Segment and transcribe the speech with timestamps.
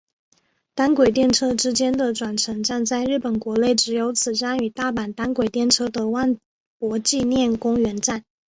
[0.73, 6.39] 单轨电车之间的转乘站在日本国内只有此站与大阪单轨电车的万
[6.79, 8.23] 博纪念公园站。